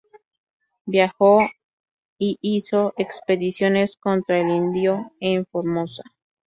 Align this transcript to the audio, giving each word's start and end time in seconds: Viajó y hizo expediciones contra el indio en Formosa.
Viajó 0.87 1.41
y 2.17 2.39
hizo 2.41 2.95
expediciones 2.97 3.97
contra 3.97 4.39
el 4.39 4.47
indio 4.49 5.11
en 5.19 5.45
Formosa. 5.45 6.01